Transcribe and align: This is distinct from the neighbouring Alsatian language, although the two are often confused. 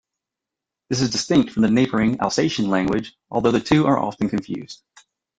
This 0.89 1.01
is 1.01 1.11
distinct 1.11 1.51
from 1.51 1.61
the 1.61 1.69
neighbouring 1.69 2.21
Alsatian 2.21 2.69
language, 2.71 3.15
although 3.29 3.51
the 3.51 3.59
two 3.59 3.85
are 3.85 3.99
often 3.99 4.29
confused. 4.29 4.81